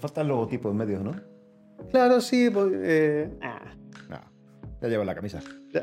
[0.00, 1.14] Falta el logotipo en medio, ¿no?
[1.90, 2.50] Claro, sí.
[2.50, 3.74] pues, eh, ah.
[4.08, 4.20] No,
[4.80, 5.40] ya lleva la camisa.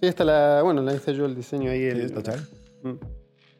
[0.00, 0.60] Sí, esta la.
[0.62, 1.84] Bueno, la hice yo el diseño ahí.
[1.84, 2.42] El- está chévere.
[2.82, 2.98] Mm.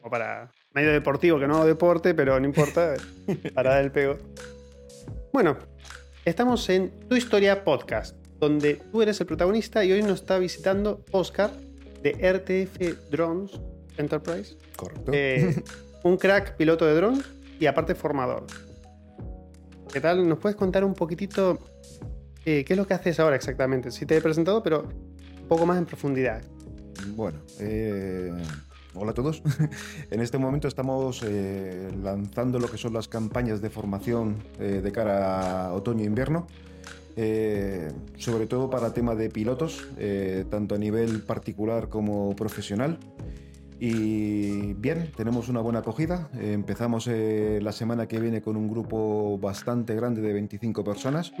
[0.03, 2.93] O para medio deportivo, que no hago deporte, pero no importa.
[3.55, 4.17] para dar el pego.
[5.33, 5.57] Bueno,
[6.23, 11.03] estamos en Tu Historia Podcast, donde tú eres el protagonista y hoy nos está visitando
[11.11, 11.49] Oscar
[12.03, 13.51] de RTF Drones
[13.97, 14.55] Enterprise.
[14.75, 15.11] Correcto.
[15.15, 15.55] Eh,
[16.03, 17.25] un crack piloto de drones
[17.59, 18.45] y aparte formador.
[19.95, 20.27] ¿Qué tal?
[20.27, 21.57] ¿Nos puedes contar un poquitito
[22.43, 23.91] eh, qué es lo que haces ahora exactamente?
[23.91, 26.41] Sí te he presentado, pero un poco más en profundidad.
[27.15, 28.33] Bueno, eh,
[28.93, 29.41] hola a todos.
[30.11, 35.67] en este momento estamos eh, lanzando lo que son las campañas de formación de cara
[35.67, 36.45] a otoño-invierno.
[37.15, 39.87] eh, sobre todo para tema de pilotos,
[40.49, 42.99] tanto a nivel particular como profesional.
[43.79, 46.29] Y bien, tenemos una buena acogida.
[46.39, 51.33] Empezamos eh, la semana que viene con un grupo bastante grande de 25 personas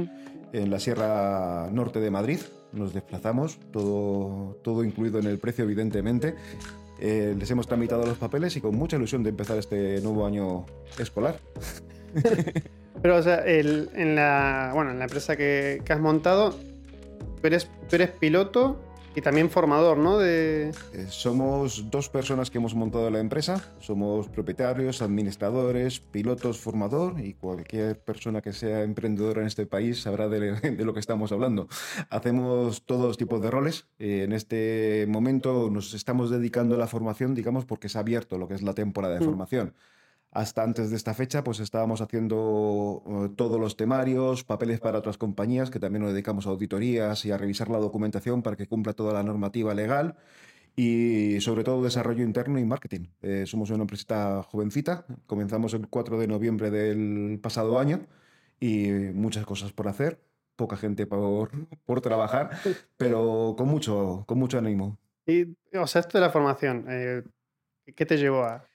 [0.51, 2.39] en la Sierra Norte de Madrid.
[2.73, 6.35] Nos desplazamos, todo, todo incluido en el precio, evidentemente.
[6.99, 10.65] Eh, les hemos tramitado los papeles y con mucha ilusión de empezar este nuevo año
[10.99, 11.37] escolar.
[13.01, 17.47] Pero, o sea, el- en, la, bueno, en la empresa que, que has montado, tú
[17.47, 18.81] eres, tú eres piloto
[19.15, 20.17] y también formador, ¿no?
[20.17, 20.71] De...
[20.93, 23.63] Eh, somos dos personas que hemos montado la empresa.
[23.79, 30.27] Somos propietarios, administradores, pilotos, formador y cualquier persona que sea emprendedora en este país sabrá
[30.27, 31.67] de, de lo que estamos hablando.
[32.09, 33.87] Hacemos todos tipos de roles.
[33.99, 38.37] Eh, en este momento nos estamos dedicando a la formación, digamos, porque se ha abierto
[38.37, 39.25] lo que es la temporada de Mm.
[39.25, 39.73] formación.
[40.35, 45.17] Hasta antes de esta fecha, pues estábamos haciendo eh, todos los temarios, papeles para otras
[45.17, 48.91] compañías, que también nos dedicamos a auditorías y a revisar la documentación para que cumpla
[48.91, 50.17] toda la normativa legal
[50.75, 53.07] y sobre todo desarrollo interno y marketing.
[53.21, 58.05] Eh, somos una empresa jovencita, comenzamos el 4 de noviembre del pasado año
[58.59, 60.19] y muchas cosas por hacer,
[60.57, 61.49] poca gente por,
[61.85, 62.49] por trabajar,
[62.97, 64.99] pero con mucho, con mucho ánimo.
[65.25, 67.23] Y, o sea, esto de la formación, eh,
[67.95, 68.67] ¿qué te llevó a...?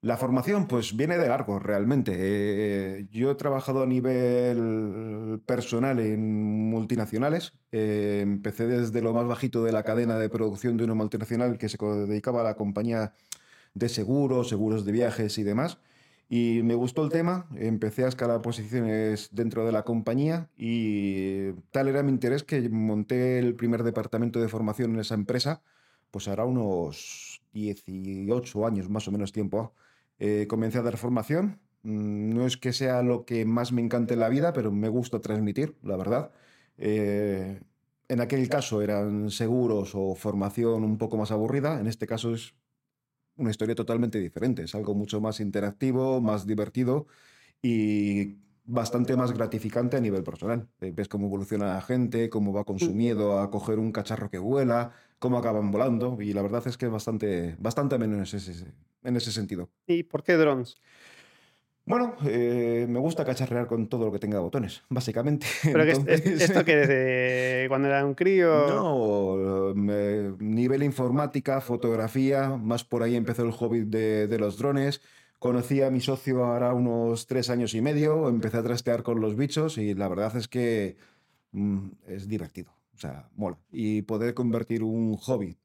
[0.00, 2.12] La formación, pues viene de largo, realmente.
[2.16, 7.54] Eh, yo he trabajado a nivel personal en multinacionales.
[7.72, 11.68] Eh, empecé desde lo más bajito de la cadena de producción de una multinacional que
[11.68, 13.12] se dedicaba a la compañía
[13.74, 15.78] de seguros, seguros de viajes y demás.
[16.28, 21.88] Y me gustó el tema, empecé a escalar posiciones dentro de la compañía y tal
[21.88, 25.62] era mi interés que monté el primer departamento de formación en esa empresa,
[26.10, 29.74] pues hará unos 18 años más o menos tiempo.
[30.18, 31.60] Eh, comencé a dar formación.
[31.82, 34.88] Mm, No es que sea lo que más me encante en la vida, pero me
[34.88, 36.32] gusta transmitir, la verdad.
[36.76, 37.60] Eh,
[38.08, 41.80] en aquel caso eran seguros o formación un poco más aburrida.
[41.80, 42.54] En este caso es
[43.36, 44.62] una historia totalmente diferente.
[44.64, 47.06] Es algo mucho más interactivo, más divertido
[47.62, 48.38] y
[48.70, 50.68] bastante más gratificante a nivel personal.
[50.80, 54.30] Eh, Ves cómo evoluciona la gente, cómo va con su miedo a coger un cacharro
[54.30, 58.22] que vuela, cómo acaban volando y la verdad es que es bastante, bastante ameno en
[58.22, 58.66] ese,
[59.02, 59.70] en ese sentido.
[59.86, 60.76] ¿Y por qué drones?
[61.86, 65.46] Bueno, eh, me gusta cacharrear con todo lo que tenga botones, básicamente.
[65.64, 68.66] ¿Pero que es- es- Entonces- esto que desde cuando era un crío?
[68.68, 75.00] No, me- nivel informática, fotografía, más por ahí empezó el hobby de, de los drones.
[75.38, 79.36] Conocí a mi socio ahora unos tres años y medio, empecé a trastear con los
[79.36, 80.96] bichos y la verdad es que
[81.52, 83.56] mm, es divertido, o sea, mola.
[83.70, 85.56] Y poder convertir un hobby,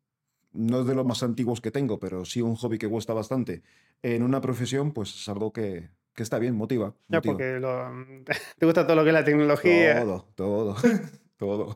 [0.51, 3.63] no es de los más antiguos que tengo, pero sí un hobby que gusta bastante,
[4.03, 6.93] en una profesión, pues es algo que, que está bien, motiva.
[7.07, 7.33] Ya, motiva.
[7.33, 8.05] porque lo-
[8.59, 10.01] te gusta todo lo que es la tecnología.
[10.01, 10.75] Todo, todo,
[11.37, 11.75] todo.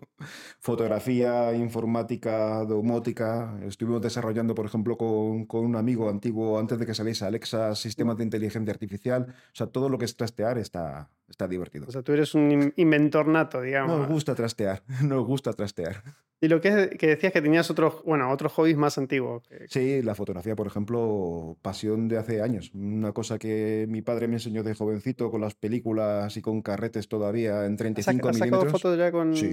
[0.60, 3.58] Fotografía, informática, domótica.
[3.66, 8.18] Estuvimos desarrollando, por ejemplo, con, con un amigo antiguo, antes de que saliese Alexa, sistemas
[8.18, 9.28] de inteligencia artificial.
[9.30, 11.86] O sea, todo lo que es trastear está, está divertido.
[11.88, 14.00] O sea, tú eres un in- inventor nato, digamos.
[14.00, 16.04] Nos gusta trastear, nos gusta trastear.
[16.40, 19.42] Y lo que, que decías que tenías otros, bueno, otros hobbies más antiguos.
[19.70, 22.70] Sí, la fotografía, por ejemplo, pasión de hace años.
[22.76, 27.08] Una cosa que mi padre me enseñó de jovencito con las películas y con carretes
[27.08, 28.72] todavía en ¿Has, 35 sac- has sacado milímetros.
[28.84, 29.36] fotos ya con...?
[29.36, 29.48] Sí,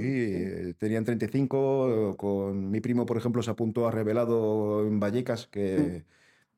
[0.54, 6.04] eh, tenían 35, con mi primo, por ejemplo, se apuntó a revelado en Vallecas, que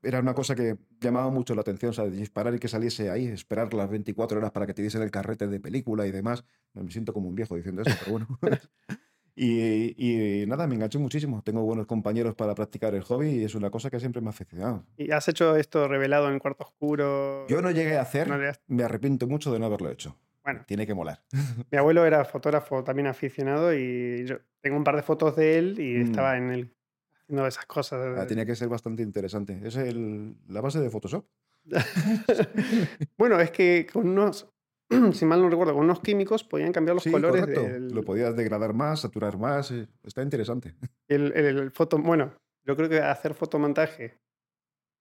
[0.02, 3.26] era una cosa que llamaba mucho la atención, o sea, disparar y que saliese ahí,
[3.26, 6.44] esperar las 24 horas para que te diesen el carrete de película y demás.
[6.74, 8.26] Me siento como un viejo diciendo eso, pero bueno.
[9.38, 11.42] Y, y nada, me enganché muchísimo.
[11.42, 14.30] Tengo buenos compañeros para practicar el hobby y es una cosa que siempre me ha
[14.30, 14.86] aficionado.
[14.96, 17.46] ¿Y has hecho esto revelado en cuarto oscuro?
[17.46, 20.16] Yo no llegué a hacer, No le me arrepiento mucho de no haberlo hecho.
[20.46, 21.24] Bueno, Tiene que molar.
[21.72, 25.80] mi abuelo era fotógrafo también aficionado y yo tengo un par de fotos de él
[25.80, 26.02] y Mm.
[26.02, 26.72] estaba en el
[27.20, 28.16] haciendo esas cosas.
[28.16, 29.60] Ah, Tiene que ser bastante interesante.
[29.64, 31.26] Es el- la base de Photoshop.
[33.18, 34.48] Bueno, es que con unos,
[35.12, 37.62] si mal no recuerdo, con unos químicos podían cambiar los Sí, colores correcto.
[37.64, 39.70] del Lo podías degradar más, saturar más.
[39.72, 40.74] eh, Está interesante.
[41.08, 41.98] el, el foto.
[41.98, 42.32] Bueno,
[42.64, 44.16] yo creo que hacer fotomontaje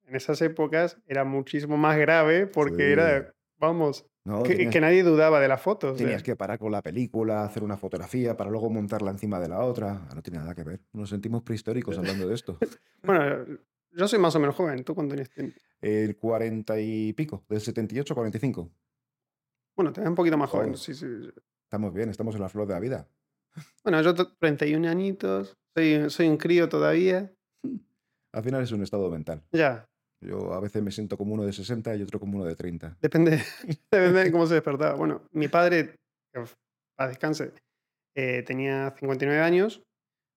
[0.08, 2.92] en esas épocas era muchísimo más grave porque Sí.
[2.94, 5.94] era, vamos, No, que, tenías, que nadie dudaba de las fotos.
[5.94, 9.40] o sea, tenías que parar con la película, hacer una fotografía para luego montarla encima
[9.40, 10.06] de la otra.
[10.10, 10.82] Ah, No tiene nada que ver.
[10.94, 12.58] Nos sentimos prehistóricos hablando de esto.
[13.04, 13.46] Bueno,
[13.92, 14.84] yo soy más o menos joven.
[14.84, 15.54] ¿Tú cuánto años tienes?
[15.80, 18.72] El 40 y pico, del 78 a 45.
[19.76, 20.68] Bueno, te ves un poquito más joven.
[20.74, 20.80] Joder.
[20.80, 21.06] Sí, sí.
[21.64, 23.08] Estamos bien, estamos en la flor de la vida.
[23.84, 25.56] Bueno, yo to- 31 añitos.
[25.76, 27.32] Soy, soy un crío todavía.
[28.34, 29.44] Al final es un estado mental.
[29.52, 29.88] Ya,
[30.26, 32.98] Yo a veces me siento como uno de 60 y otro como uno de 30.
[33.02, 33.42] Depende,
[33.92, 34.96] depende de cómo se despertaba.
[34.98, 35.96] Bueno, mi padre,
[36.98, 37.52] paz descanse,
[38.16, 39.82] eh, tenía 59 años,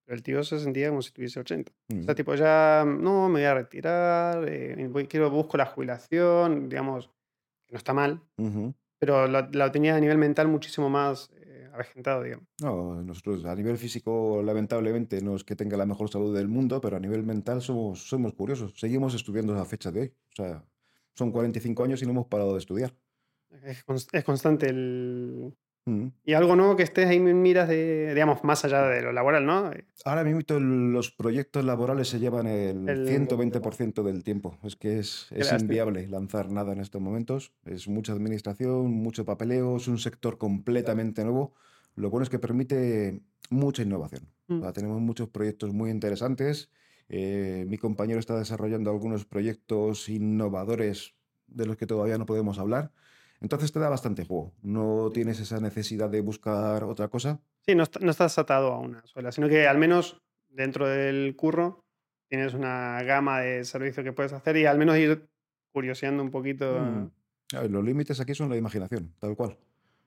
[0.06, 1.72] pero el tío se sentía como si tuviese 80.
[1.72, 2.16] O sea, Mm.
[2.16, 7.10] tipo, ya, no, me voy a retirar, eh, voy- quiero, busco la jubilación, digamos,
[7.70, 8.74] no está mal, Ujú.
[9.00, 11.30] pero lo, lo tenía a nivel mental muchísimo más
[11.78, 12.46] avejentado, digamos.
[12.60, 16.80] No, nosotros a nivel físico, lamentablemente, no es que tenga la mejor salud del mundo,
[16.80, 18.74] pero a nivel mental somos, somos curiosos.
[18.76, 20.14] Seguimos estudiando a fecha de hoy.
[20.32, 20.64] O sea,
[21.14, 22.94] son 45 años y no hemos parado de estudiar.
[24.12, 25.54] Es constante el...
[25.88, 26.12] Mm.
[26.24, 29.46] Y algo nuevo que estés ahí en miras de, digamos, más allá de lo laboral,
[29.46, 29.70] ¿no?
[30.04, 34.58] Ahora mismo los proyectos laborales se llevan el, El- 120% del tiempo.
[34.62, 37.52] Es que es, es inviable lanzar nada en estos momentos.
[37.64, 41.54] Es mucha administración, mucho papeleo, es un sector completamente nuevo.
[41.94, 43.20] Lo bueno es que permite
[43.50, 44.28] mucha innovación.
[44.48, 44.60] O Mm.
[44.62, 46.70] sea, tenemos muchos proyectos muy interesantes.
[47.10, 51.14] Eh, mi compañero está desarrollando algunos proyectos innovadores
[51.46, 52.92] de los que todavía no podemos hablar.
[53.40, 54.52] Entonces te da bastante juego.
[54.62, 57.40] No tienes esa necesidad de buscar otra cosa.
[57.66, 61.36] Sí, no, est- no estás atado a una sola, sino que al menos dentro del
[61.36, 61.84] curro
[62.28, 65.28] tienes una gama de servicios que puedes hacer y al menos ir
[65.72, 66.78] curioseando un poquito.
[66.80, 67.10] Mm.
[67.52, 69.56] Ver, los límites aquí son la imaginación, tal cual.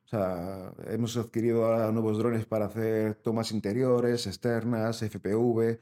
[0.06, 5.80] O sea, hemos adquirido ahora nuevos drones para hacer tomas interiores, externas, FPV,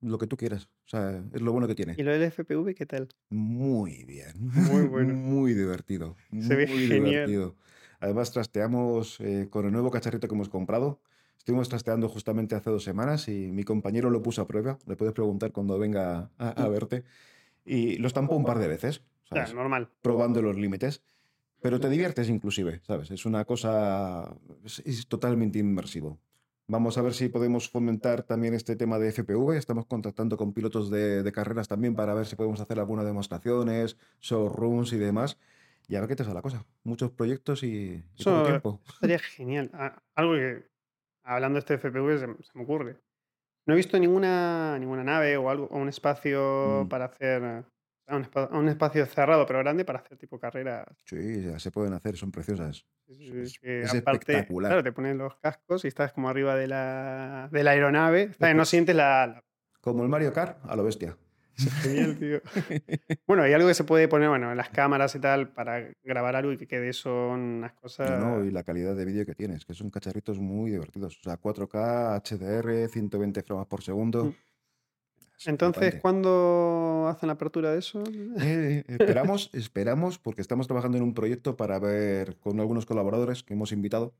[0.00, 0.68] lo que tú quieras.
[0.86, 1.94] O sea, es lo bueno que tiene.
[1.96, 3.08] ¿Y lo del FPV qué tal?
[3.28, 4.32] Muy bien.
[4.38, 5.14] Muy bueno.
[5.14, 6.16] Muy divertido.
[6.40, 7.04] Se ve muy genial.
[7.26, 7.56] divertido.
[8.00, 11.00] Además, trasteamos eh, con el nuevo cacharrito que hemos comprado.
[11.36, 14.78] Estuvimos trasteando justamente hace dos semanas y mi compañero lo puso a prueba.
[14.86, 17.04] Le puedes preguntar cuando venga a, a verte.
[17.64, 19.02] Y lo estampó un par de veces.
[19.30, 19.54] ¿sabes?
[19.54, 19.88] normal.
[20.02, 21.02] probando los límites,
[21.62, 23.10] pero te diviertes inclusive, ¿sabes?
[23.10, 26.18] Es una cosa, es, es totalmente inmersivo.
[26.72, 29.56] Vamos a ver si podemos fomentar también este tema de FPV.
[29.56, 33.96] Estamos contactando con pilotos de, de carreras también para ver si podemos hacer algunas demostraciones,
[34.20, 35.36] showrooms y demás.
[35.88, 36.64] Y a ver qué te sale la cosa.
[36.84, 37.66] Muchos proyectos y,
[38.16, 38.78] y Eso- tiempo.
[38.84, 39.68] Eso estaría genial.
[39.74, 40.68] Ah, Algo que,
[41.24, 42.98] hablando de este FPV, se, se me ocurre.
[43.66, 46.88] No he visto ninguna, ninguna nave o algo, o un espacio Mm.
[46.88, 47.64] para hacer.
[48.10, 50.86] Eh, Un, espa- un espacio cerrado pero grande para hacer tipo carreras.
[51.04, 52.84] Sí, ya se pueden hacer, son preciosas.
[53.08, 54.70] Sí, Es- que es aparte, espectacular.
[54.70, 58.22] claro, te ponen los cascos y estás como arriba de la, de la aeronave.
[58.22, 59.44] Está bien, no sientes la, la-
[59.80, 61.16] Como el Mario Kart, a lo bestia.
[61.82, 62.40] Genial, tío.
[63.26, 66.34] Bueno, hay algo que se puede poner, bueno, en las cámaras y tal, para grabar
[66.36, 68.10] algo y que quede eso unas cosas.
[68.18, 71.18] No, no, y la calidad de vídeo que tienes, que son cacharritos muy divertidos.
[71.18, 74.24] O sea, 4K, HDR, 120 frames por segundo.
[74.26, 74.34] Mm.
[75.40, 75.94] Es Entonces.
[76.02, 78.04] ¿cuándo hacen la apertura de eso?
[78.40, 83.54] Eh, esperamos, esperamos, porque estamos trabajando en un proyecto para ver con algunos colaboradores que
[83.54, 84.12] hemos invitado,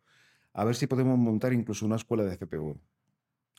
[0.54, 2.74] a ver si podemos montar incluso una escuela de FPV.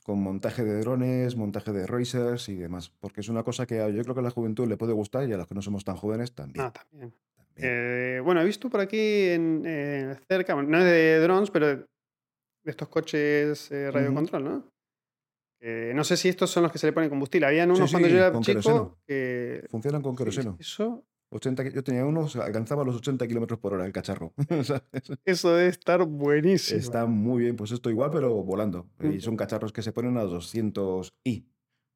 [0.02, 2.90] Con montaje de drones, montaje de racers y demás.
[2.98, 5.32] Porque es una cosa que yo creo que a la juventud le puede gustar y
[5.32, 6.66] a los que no somos tan jóvenes también.
[6.66, 7.14] Ah, también.
[7.54, 11.68] Eh, bueno, he visto por aquí en, eh, cerca, bueno, no es de drones, pero
[11.68, 11.86] de
[12.64, 14.16] estos coches eh, radio Ujú.
[14.16, 14.71] control, ¿no?
[15.64, 17.46] Eh, no sé si estos son los que se le ponen combustible.
[17.46, 19.64] Habían unos Sí, cuando sí, yo era chico que.
[19.70, 20.56] Funcionan con queroseno.
[20.58, 23.92] Eso, 80, ki- yo tenía uno, o sea, alcanzaba los 80 kilómetros por hora el
[23.92, 24.34] cacharro.
[25.24, 26.80] Eso debe estar buenísimo.
[26.80, 28.88] Está muy bien, pues esto igual, pero volando.
[29.00, 31.46] Y son cacharros que se ponen a 200 i.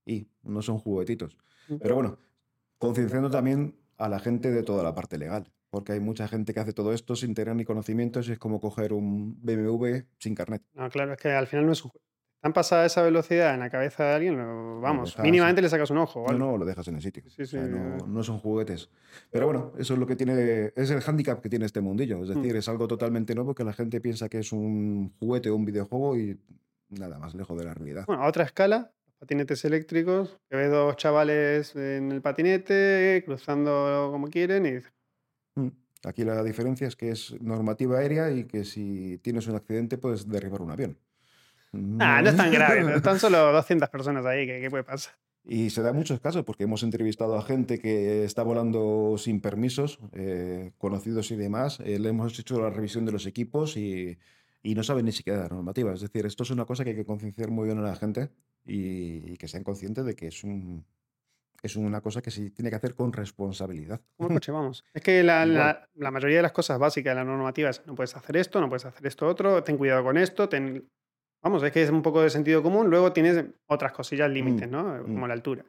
[0.07, 1.37] Y no son juguetitos.
[1.81, 2.19] Pero bueno,
[2.79, 5.53] concienciando también a la gente de toda la parte legal.
[5.71, 8.61] Porque hay mucha gente que hace todo esto sin tener ni conocimientos y es como
[8.61, 10.63] coger un BMW sin carnet.
[10.75, 12.07] No, claro, es que al final no es un juego.
[12.37, 15.91] Están pasada esa velocidad en la cabeza de alguien, lo- vamos, dejas, mínimamente le sacas
[15.91, 16.23] un ojo.
[16.23, 17.23] o No, no, lo dejas en el sitio.
[17.29, 17.99] Sí, O sea, sí, no, eh.
[18.07, 18.89] no son juguetes.
[19.31, 22.23] Pero bueno, eso es lo que tiene, es el hándicap que tiene este mundillo.
[22.23, 22.59] Es decir, Mm.
[22.59, 26.17] es algo totalmente nuevo que la gente piensa que es un juguete o un videojuego
[26.17, 26.39] y
[26.91, 28.05] nada más lejos de la realidad.
[28.07, 34.29] Bueno, a otra escala, patinetes eléctricos, que ves dos chavales en el patinete, cruzando como
[34.29, 34.93] quieren y dices,
[35.57, 35.69] Mm.
[36.05, 40.29] Aquí la diferencia es que es normativa aérea y que si tienes un accidente puedes
[40.29, 40.99] derribar un avión.
[42.01, 42.91] Ah, no es tan grave, ¿no?
[42.91, 45.15] están solo 200 personas ahí, ¿qué, qué puede pasar?
[45.49, 50.01] Y se da muchos casos porque hemos entrevistado a gente que está volando sin permisos,
[50.13, 51.79] eh, conocidos y demás.
[51.85, 54.19] Eh, le hemos hecho la revisión de los equipos y,
[54.65, 55.93] y no saben ni siquiera la normativa.
[55.95, 58.31] Es decir, esto es una cosa que hay que concienciar muy bien a la gente
[58.65, 60.85] y, y que sean conscientes de que es un,
[61.63, 64.01] es una cosa que se tiene que hacer con responsabilidad.
[64.17, 64.85] Como el coche, vamos.
[64.93, 65.55] Es que la, Igual.
[65.55, 68.61] la- la mayoría de las cosas básicas de la normativa es no puedes hacer esto,
[68.61, 70.89] no puedes hacer esto otro, ten cuidado con esto, ten...
[71.47, 72.91] Vamos, es que es un poco de sentido común.
[72.91, 75.03] Luego tienes otras cosillas límites, Mm, ¿no?
[75.03, 75.29] Como mm.
[75.29, 75.65] la altura.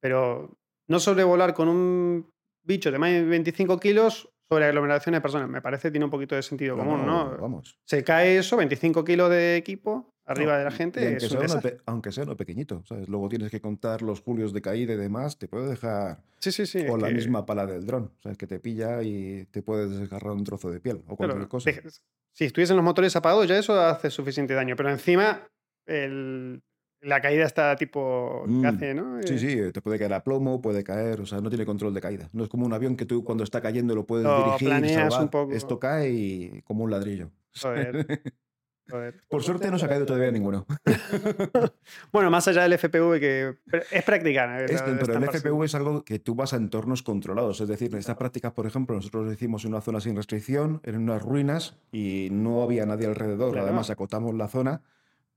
[0.00, 0.50] Pero
[0.88, 2.28] no sobrevolar con un
[2.64, 5.48] bicho de más de 25 kilos sobre aglomeraciones de personas.
[5.48, 7.36] Me parece tiene un poquito de sentido común, ¿no?
[7.40, 7.78] Vamos.
[7.86, 11.16] Se cae eso, 25 kilos de equipo arriba No, de la gente.
[11.16, 13.08] es aunque, un sea uno aunque sea uno pequeñito, ¿sabes?
[13.08, 16.66] Luego tienes que contar los julios de caída y demás, te puede dejar Sí, sí,
[16.66, 16.78] sí.
[16.78, 18.10] es con la que- misma pala del dron.
[18.20, 18.36] ¿Sabes?
[18.36, 21.70] Que te pilla y te puedes desgarrar un trozo de piel o cualquier Claro, cosa.
[22.34, 24.76] Si estuviesen los motores apagados, ya eso hace suficiente daño.
[24.76, 25.48] Pero encima,
[25.86, 26.62] el-
[27.00, 28.44] la caída está tipo.
[28.46, 29.22] Mm, que hace, ¿no?
[29.22, 31.94] Sí, Eh, sí, te puede caer a plomo, puede caer, o sea, no tiene control
[31.94, 32.28] de caída.
[32.32, 34.70] No es como un avión que tú cuando está cayendo lo puedes Lo dirigir y
[34.70, 35.52] planeas un poco.
[35.54, 37.30] Esto cae y como un ladrillo.
[37.60, 38.06] Joder,
[39.28, 40.66] Por suerte no se ha caído todavía ninguno.
[42.12, 43.56] Bueno, más allá del FPV, que
[43.90, 44.60] es practicar.
[44.62, 45.24] eh, Es- pero el.
[45.24, 47.60] FPV es algo que tú vas a entornos controlados.
[47.60, 50.80] Es decir, en estas prácticas, por ejemplo, nosotros lo hicimos en una zona sin restricción,
[50.84, 53.52] en unas ruinas, y no había nadie alrededor.
[53.52, 53.66] Claro.
[53.66, 54.82] Además, acotamos la zona,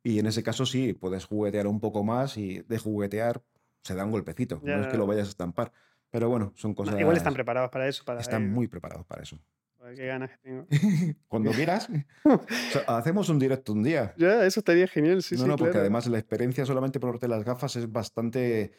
[0.03, 3.41] y en ese caso sí, puedes juguetear un poco más, y de juguetear
[3.83, 4.61] se da un golpecito.
[4.63, 4.77] Ya.
[4.77, 5.71] No es que lo vayas a estampar.
[6.09, 6.97] Pero bueno, son cosas.
[6.99, 8.03] Igual están preparados para eso.
[8.05, 9.39] Para, están muy preparados para eso.
[9.87, 10.67] Joder, Qué ganas que tengo.
[11.27, 11.89] Cuando quieras,
[12.23, 12.39] o
[12.71, 14.13] sea, hacemos un directo un día.
[14.17, 15.47] Ya, eso estaría genial, sí, no, sí.
[15.47, 15.81] no, porque claro.
[15.81, 18.71] además la experiencia solamente ponerte las gafas es bastante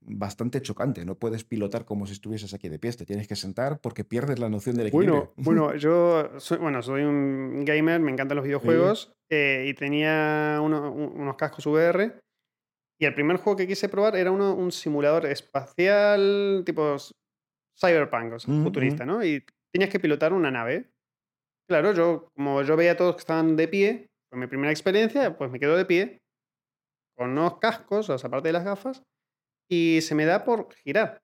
[0.00, 1.04] bastante chocante.
[1.04, 2.96] No puedes pilotar como si estuvieses aquí de pies.
[2.96, 5.34] Te tienes que sentar porque pierdes la noción del equilibrio.
[5.36, 10.60] Bueno, bueno, yo soy, bueno, soy un gamer, me encantan los videojuegos eh, y tenía
[10.62, 12.18] uno- un- unos cascos VR.
[13.00, 16.96] Y el primer juego que quise probar era uno, un simulador espacial tipo
[17.78, 19.22] cyberpunk, o sea, Ujú, futurista, ¿no?
[19.22, 20.88] Y tenías que pilotar una nave.
[21.68, 25.36] Claro, yo, como yo veía a todos que estaban de pie, fue mi primera experiencia,
[25.36, 26.18] pues me quedo de pie
[27.16, 29.02] con unos cascos, o sea, aparte de las gafas,
[29.70, 31.18] y se me da por girar.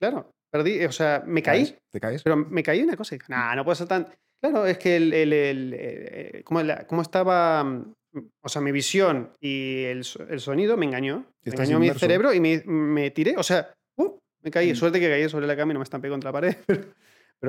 [0.00, 1.64] Claro, perdí, o sea, me caí.
[1.66, 1.78] ¿Caes?
[1.92, 2.22] ¿Te caes?
[2.22, 4.08] Pero me caí una cosa y dije, nah, no puede ser tan.
[4.42, 7.62] Claro, es que el, el- el- eh, cómo, la- cómo estaba.
[7.64, 7.94] mm,
[8.42, 11.24] O sea, mi visión y el, el sonido me engañó.
[11.44, 12.00] Me engañó mi inmerso.
[12.00, 13.36] cerebro y me, me tiré.
[13.36, 14.18] O sea, ¡uh!
[14.42, 14.72] me caí.
[14.72, 14.76] Mm.
[14.76, 16.56] Suerte que caí sobre la cama y no me estampé contra la pared.
[16.66, 16.82] Pero,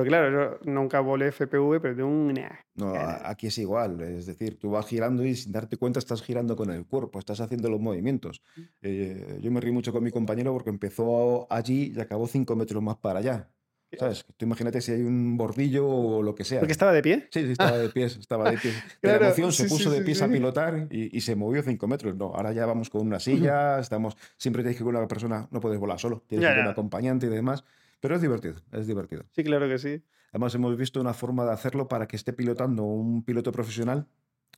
[0.01, 2.33] claro, yo nunca volé FPV, pero de un.
[2.33, 2.49] nah.
[2.73, 4.01] No, aquí es igual.
[4.01, 7.39] Es decir, tú vas girando y sin darte cuenta estás girando con el cuerpo, estás
[7.39, 8.41] haciendo los movimientos.
[8.81, 12.81] Eh, yo me río mucho con mi compañero porque empezó allí y acabó cinco metros
[12.81, 13.49] más para allá.
[13.99, 14.25] ¿Sabes?
[14.37, 16.59] Tú imagínate si hay un bordillo o lo que sea.
[16.61, 17.27] Porque estaba de pie.
[17.29, 18.73] Sí, sí, estaba de pies, estaba de pies.
[19.03, 20.23] De Claro, la emoción se sí, sí, puso de sí, pies sí.
[20.23, 22.15] a pilotar y, y se movió cinco metros.
[22.15, 25.47] No, ahora ya vamos con una silla, estamos, siempre tienes que ir con una persona,
[25.51, 27.63] no puedes volar solo, tienes Ya, que ir con un acompañante y demás.
[28.03, 29.23] Pero es divertido, es divertido.
[29.31, 30.03] Sí, claro que sí.
[30.33, 34.09] Además, hemos visto una forma de hacerlo para que esté pilotando un piloto profesional.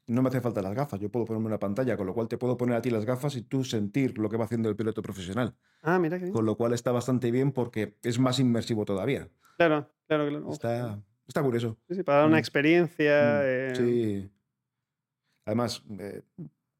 [0.07, 2.39] No me hace falta las gafas, yo puedo ponerme una pantalla, con lo cual te
[2.39, 5.03] puedo poner a ti las gafas y tú sentir lo que va haciendo el piloto
[5.03, 5.55] profesional.
[5.83, 6.33] Ah, mira que bien.
[6.33, 9.29] Con lo cual está bastante bien porque es más inmersivo todavía.
[9.57, 10.51] Claro, claro, claro.
[10.51, 11.77] Está, está curioso.
[11.87, 12.39] Sí, sí, para dar una Mm.
[12.39, 13.21] experiencia.
[13.21, 14.31] Mm, eh, Sí.
[15.45, 16.23] Además, eh,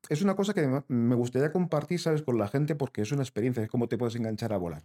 [0.10, 3.62] es una cosa que me- gustaría compartir, ¿sabes?, con la gente porque es una experiencia,
[3.62, 4.84] es como te puedes enganchar a volar.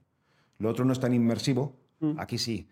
[0.60, 2.12] Lo otro no es tan inmersivo, mm.
[2.20, 2.68] aquí sí.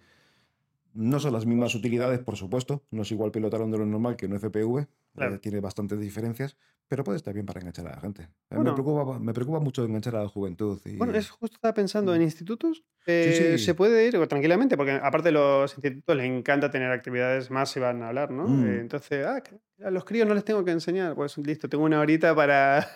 [0.95, 4.27] No son las mismas utilidades, por supuesto, no es igual pilotar un dron normal que
[4.27, 4.87] un FPV,
[5.21, 6.57] eh, tiene bastantes diferencias,
[6.89, 8.23] pero puede estar bien para enganchar a la gente.
[8.23, 8.71] A mí Bueno.
[8.71, 10.81] me, preocupa, me preocupa mucho enganchar a la juventud.
[10.87, 10.97] Y...
[10.97, 12.25] Bueno, es justo estaba pensando en Mm.
[12.25, 12.85] institutos.
[13.07, 13.65] eh, sí.
[13.65, 18.03] Se puede ir tranquilamente, porque aparte los institutos les encanta tener actividades más si van
[18.03, 18.47] a hablar, ¿no?
[18.49, 18.67] Mm.
[18.67, 19.43] Eh, entonces, ah,
[19.85, 21.15] a los críos no les tengo que enseñar.
[21.15, 22.87] Pues listo, tengo una horita para.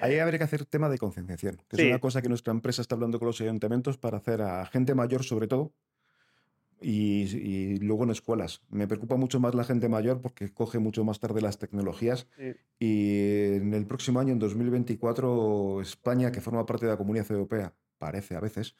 [0.00, 1.82] Ahí habría que hacer tema de concienciación, que Sí.
[1.82, 4.94] es una cosa que nuestra empresa está hablando con los ayuntamientos para hacer a gente
[4.94, 5.72] mayor sobre todo
[6.80, 8.62] y, y luego en escuelas.
[8.68, 12.52] Me preocupa mucho más la gente mayor porque coge mucho más tarde las tecnologías Sí.
[12.78, 17.74] y en el próximo año, en 2024, España, que forma parte de la Comunidad Europea,
[17.98, 18.76] parece a veces,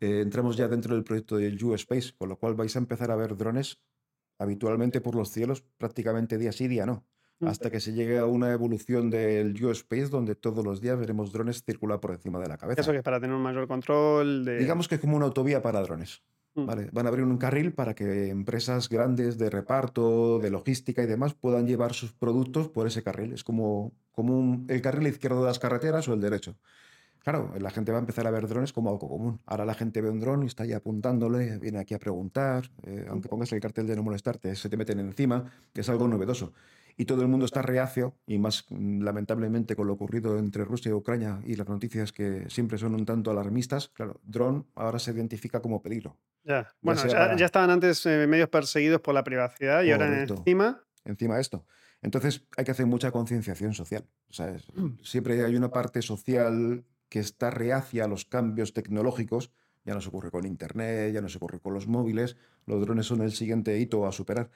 [0.00, 3.16] eh, entramos ya dentro del proyecto del U-Space, con lo cual vais a empezar a
[3.16, 3.80] ver drones
[4.38, 7.04] habitualmente por los cielos prácticamente día sí, día no.
[7.40, 11.62] Hasta que se llegue a una evolución del U-Space donde todos los días veremos drones
[11.64, 12.80] circular por encima de la cabeza.
[12.80, 14.58] Eso que es para tener un mayor control de.
[14.58, 16.22] Digamos que es como una autovía para drones.
[16.54, 16.66] Mm.
[16.66, 16.88] ¿vale?
[16.92, 21.34] Van a abrir un carril para que empresas grandes de reparto, de logística y demás
[21.34, 23.32] puedan llevar sus productos por ese carril.
[23.32, 26.56] Es como, como un- el carril izquierdo de las carreteras o el derecho.
[27.20, 29.38] Claro, la gente va a empezar a ver drones como algo común.
[29.44, 33.06] Ahora la gente ve un dron y está ahí apuntándole, viene aquí a preguntar, eh,
[33.10, 36.52] aunque pongas el cartel de no molestarte, se te meten encima, es algo novedoso.
[37.00, 40.90] Y todo el mundo está reacio, y más mm, lamentablemente con lo ocurrido entre Rusia
[40.90, 45.12] y Ucrania y las noticias que siempre son un tanto alarmistas, claro, dron ahora se
[45.12, 46.18] identifica como peligro.
[46.42, 50.82] Ya, bueno, ya, estaban antes eh, medios perseguidos por la privacidad y ahora encima...
[51.04, 51.64] Encima de esto.
[52.02, 54.04] Entonces hay que hacer mucha concienciación social.
[54.74, 55.02] Mm.
[55.02, 59.52] Siempre hay una parte social que está reacia a los cambios tecnológicos.
[59.84, 62.36] Ya no se ocurre con Internet, ya no se ocurre con los móviles.
[62.66, 64.50] Los drones son el siguiente hito a superar.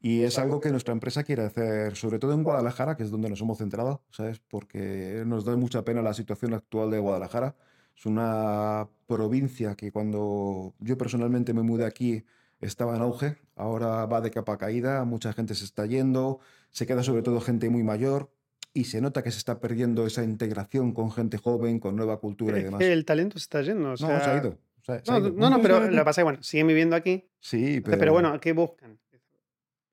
[0.00, 3.30] Y es algo que nuestra empresa quiere hacer, sobre todo en Guadalajara, que es donde
[3.30, 4.40] nos hemos centrado, ¿sabes?
[4.40, 7.56] Porque nos da mucha pena la situación actual de Guadalajara.
[7.96, 12.24] Es una provincia que cuando yo personalmente me mudé aquí
[12.60, 17.02] estaba en auge, ahora va de capa caída, mucha gente se está yendo, se queda
[17.02, 18.30] sobre todo gente muy mayor
[18.72, 22.58] y se nota que se está perdiendo esa integración con gente joven, con nueva cultura
[22.58, 22.80] y demás.
[22.82, 23.92] el talento se está yendo.
[23.92, 24.08] O sea...
[24.08, 25.32] No, se ha ido.
[25.32, 27.26] no, no, pero lo que pasa es que, bueno, siguen viviendo aquí.
[27.40, 27.98] Sí, pero...
[27.98, 28.98] Pero bueno, ¿qué buscan?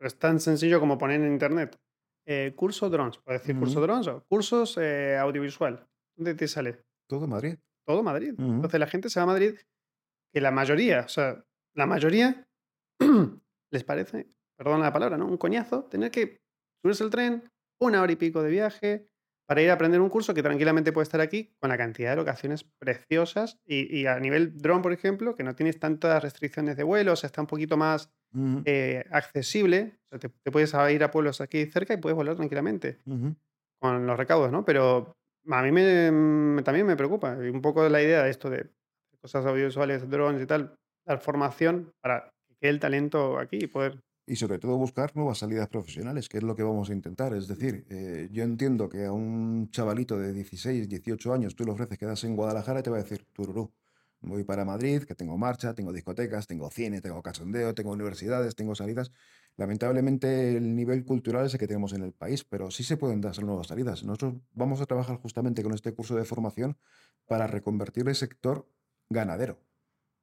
[0.03, 1.79] Pero es tan sencillo como poner en internet
[2.27, 5.87] eh, curso drones, puedes decir curso drones o cursos eh, audiovisual.
[6.17, 6.83] ¿Dónde te sale?
[7.07, 7.55] Todo Madrid.
[7.87, 8.33] Todo Madrid.
[8.37, 9.55] Entonces la gente se va a Madrid,
[10.33, 12.45] que la mayoría, o sea, la mayoría
[13.71, 15.25] les parece, perdón la palabra, ¿no?
[15.25, 16.41] Un coñazo tener que
[16.81, 19.07] subirse el tren, una hora y pico de viaje,
[19.47, 22.17] para ir a aprender un curso que tranquilamente puede estar aquí con la cantidad de
[22.17, 27.13] locaciones preciosas y, a nivel drone, por ejemplo, que no tienes tantas restricciones de vuelo,
[27.13, 28.11] o sea, está un poquito más
[28.65, 29.97] eh, accesible.
[30.11, 32.99] O sea, te, puedes ir a pueblos aquí cerca y puedes volar tranquilamente
[33.79, 34.63] con los recaudos, ¿no?
[34.65, 35.15] Pero
[35.49, 38.69] a mí me, también me preocupa un poco la idea de esto de
[39.21, 40.75] cosas audiovisuales, drones y tal,
[41.05, 42.29] dar formación para
[42.61, 43.99] el talento aquí y poder...
[44.25, 47.33] Y sobre todo buscar nuevas salidas profesionales, que es lo que vamos a intentar.
[47.33, 51.71] Es decir, eh, yo entiendo que a un chavalito de 16, 18 años tú le
[51.71, 53.69] ofreces quedarse en Guadalajara y te va a decir, tururú,
[54.23, 58.73] voy para Madrid, que tengo marcha, tengo discotecas, tengo cine, tengo cachondeo, tengo universidades, tengo
[58.75, 59.11] salidas.
[59.55, 63.21] Lamentablemente el nivel cultural es el que tenemos en el país, pero sí se pueden
[63.21, 64.03] dar nuevas salidas.
[64.03, 66.77] Nosotros vamos a trabajar justamente con este curso de formación
[67.27, 68.67] para reconvertir el sector
[69.09, 69.59] ganadero.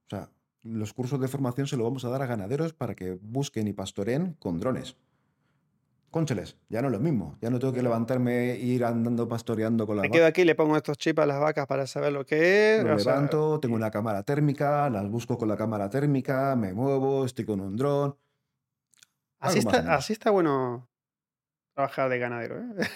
[0.06, 0.30] O sea,
[0.62, 3.72] los cursos de formación se los vamos a dar a ganaderos para que busquen y
[3.72, 4.96] pastoreen con drones.
[6.10, 7.38] Cóncheles, ya no es lo mismo.
[7.40, 10.56] Ya no tengo que levantarme e ir andando pastoreando con la Me quedo aquí, le
[10.56, 12.84] pongo estos chips a las vacas para saber lo que es.
[12.84, 17.44] Me levanto, tengo una cámara térmica, las busco con la cámara térmica, me muevo, estoy
[17.44, 18.16] con un dron.
[19.38, 20.88] Así está, así está bueno
[21.74, 22.58] trabajar de ganadero.
[22.58, 22.88] ¿eh?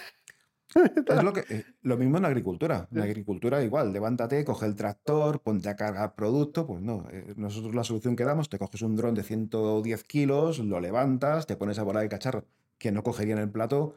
[1.07, 2.89] Es lo, que, eh, lo mismo en la agricultura.
[2.91, 6.67] En la agricultura igual, levántate, coge el tractor, ponte a cargar producto.
[6.67, 10.59] Pues no, eh, nosotros la solución que damos, te coges un dron de 110 kilos,
[10.59, 12.45] lo levantas, te pones a volar el cacharro
[12.77, 13.95] que no cogería en el plato.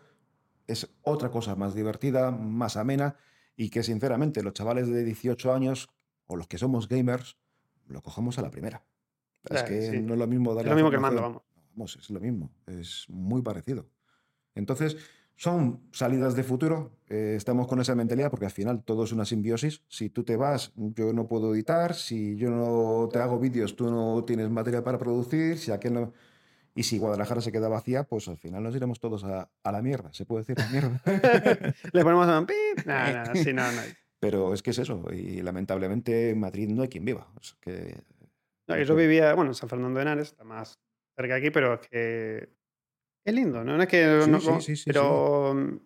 [0.67, 3.17] Es otra cosa más divertida, más amena
[3.57, 5.88] y que sinceramente los chavales de 18 años
[6.27, 7.37] o los que somos gamers
[7.87, 8.85] lo cogemos a la primera.
[9.45, 11.43] es que no es lo mismo dar Es lo mismo que mando, vamos.
[11.75, 13.88] Vamos, es lo mismo, es muy parecido.
[14.55, 14.97] Entonces,
[15.38, 16.99] son salidas de futuro.
[17.09, 19.83] Eh, estamos con esa mentalidad porque al final todo es una simbiosis.
[19.87, 21.95] Si tú te vas, yo no puedo editar.
[21.95, 25.57] Si yo no te hago vídeos, tú no tienes material para producir.
[25.57, 26.12] Si aquel no...
[26.79, 30.12] Y si Guadalajara se queda vacía, pues al final nos iremos todos a, la mierda.
[30.12, 31.03] ¿Se puede decir la mierda?
[31.93, 32.57] Le ponemos a un pip.
[32.87, 33.83] No, no, sí, no, no.
[34.21, 35.05] Pero es que es eso.
[35.12, 37.27] Y lamentablemente en Madrid no hay quien viva.
[37.61, 37.97] que...
[38.87, 40.79] yo vivía, bueno, en San Fernando de Henares, está más
[41.17, 42.49] cerca de aquí, pero es que
[43.27, 43.83] es lindo, ¿no?
[43.83, 44.61] es que.
[44.61, 45.81] Sí, sí, pero mm,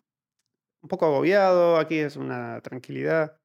[0.82, 3.40] un poco agobiado, aquí es una tranquilidad.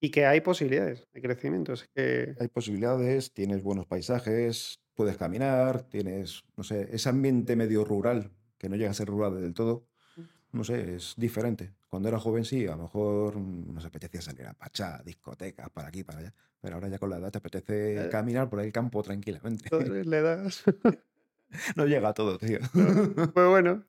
[0.00, 1.74] Y que hay posibilidades de crecimiento.
[1.96, 2.36] que...
[2.38, 8.68] Hay posibilidades, tienes buenos paisajes, puedes caminar, tienes, no sé, ese ambiente medio rural, que
[8.68, 9.86] no llega a ser rural del todo.
[10.16, 10.22] Mm.
[10.52, 11.72] No sé, es diferente.
[11.88, 15.88] Cuando era joven sí, a lo mejor mm, nos apetecía salir a Pachá, discotecas, para
[15.88, 16.34] aquí, para allá.
[16.60, 18.08] Pero ahora ya con la edad te apetece eh.
[18.08, 19.68] caminar por el campo tranquilamente.
[20.04, 20.62] Le das.
[21.76, 22.58] no llega a todo, tío.
[23.34, 23.84] Pues bueno,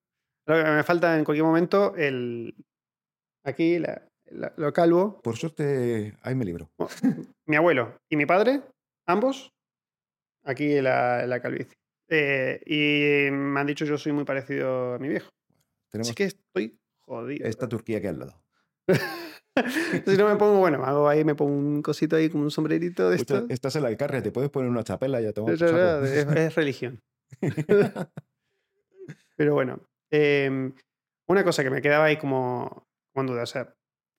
[0.48, 2.56] me falta en cualquier momento el.
[3.46, 3.82] Aquí,
[4.58, 5.22] lo calvo.
[5.22, 6.72] Por suerte, ahí me libro.
[7.46, 8.64] Mi abuelo y mi padre,
[9.06, 9.54] ambos,
[10.44, 11.74] aquí la, la calvicie.
[12.10, 15.30] Eh, y me han dicho yo soy muy parecido a mi viejo.
[15.90, 17.48] Tenemos Así que estoy jodido.
[17.48, 18.44] Esta Turquía que al lado.
[20.06, 23.10] si no me pongo, bueno, hago ahí, me pongo un cosito ahí como un sombrerito
[23.10, 23.46] de esto.
[23.50, 27.02] Estás en la Alcarria, te puedes poner una chapela y ya te es, es religión.
[29.36, 29.80] Pero bueno,
[30.12, 30.74] em,
[31.28, 33.74] una cosa que me quedaba ahí como, como duda, o sea,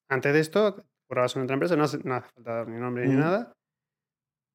[0.09, 3.07] antes de esto, currabas en otra empresa, no hace, no hace falta dar ni nombre
[3.07, 3.53] ni nada.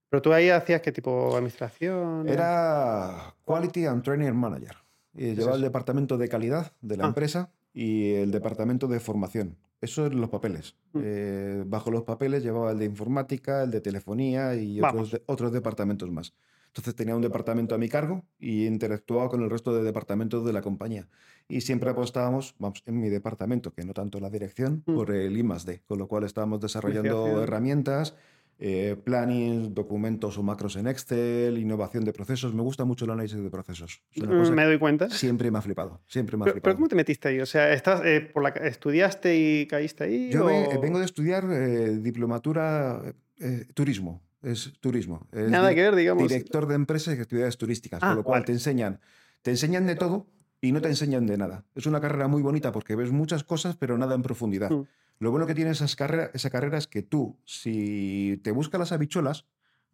[0.10, 2.28] Pero tú ahí hacías qué tipo de administración?
[2.28, 4.76] Era Quality and Training Manager.
[5.16, 7.08] Y llevaba el departamento de calidad de la ah.
[7.08, 9.58] empresa y el departamento de formación.
[9.82, 10.76] Eso es los papeles.
[10.94, 11.00] Mm.
[11.04, 16.10] Eh, bajo los papeles llevaba el de informática, el de telefonía y otros, otros departamentos
[16.12, 16.34] más.
[16.68, 20.54] Entonces tenía un departamento a mi cargo y interactuaba con el resto de departamentos de
[20.54, 21.08] la compañía.
[21.48, 24.96] Y siempre apostábamos, vamos, en mi departamento, que no tanto la dirección, Mm.
[24.96, 28.16] por el I más D, con lo cual estábamos desarrollando herramientas,
[28.62, 32.54] eh, planning, documentos o macros en Excel, innovación de procesos.
[32.54, 34.02] Me gusta mucho el análisis de procesos.
[34.16, 35.10] Mm, Me doy cuenta.
[35.10, 36.64] siempre me ha flipado, siempre me ha Pero, flipado.
[36.64, 37.40] pero ¿cómo te metiste ahí?
[37.40, 40.30] O sea, ¿estás, eh, por la, ¿estudiaste y caíste ahí?
[40.30, 40.46] Yo
[40.82, 43.02] vengo de estudiar eh, diplomatura
[43.40, 44.22] eh, turismo.
[44.42, 45.28] Es turismo.
[45.32, 46.28] Es Nada que ver, digamos.
[46.28, 48.00] Director de empresas y actividades turísticas.
[48.04, 48.46] Ah, con lo cual vale.
[48.46, 49.00] te enseñan,
[49.42, 50.28] te enseñan de todo
[50.62, 51.66] y no te enseñan de nada.
[51.76, 54.70] Es una carrera muy bonita porque ves muchas cosas, pero nada en profundidad.
[54.72, 54.84] Mm.
[55.20, 58.92] Lo bueno que tiene esas carrera- esa carrera es que tú, si te buscas las
[58.92, 59.46] habichuelas,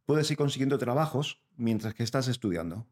[0.05, 2.85] puedes ir consiguiendo trabajos mientras que estás estudiando.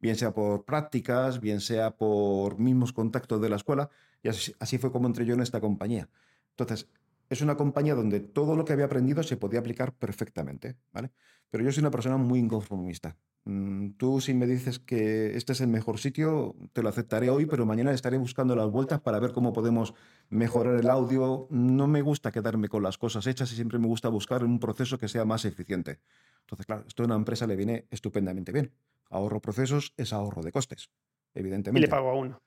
[0.00, 3.88] Bien sea por prácticas, bien sea por mismos contactos de la escuela.
[4.22, 6.08] Y así, así fue como entré yo en esta compañía.
[6.50, 6.88] Entonces,
[7.30, 11.10] es una compañía donde todo lo que había aprendido se podía aplicar perfectamente, ¿vale?
[11.50, 13.16] Pero yo soy una persona muy inconformista.
[13.44, 17.46] Mm, Tú si me dices que este es el mejor sitio, te lo aceptaré hoy,
[17.46, 19.94] pero mañana estaré buscando las vueltas para ver cómo podemos
[20.28, 21.46] mejorar el audio.
[21.50, 24.98] No me gusta quedarme con las cosas hechas y siempre me gusta buscar un proceso
[24.98, 26.00] que sea más eficiente.
[26.40, 28.72] Entonces, claro, esto a una empresa le viene estupendamente bien.
[29.10, 30.90] Ahorro procesos es ahorro de costes,
[31.34, 32.40] Y evidentemente le pago a uno.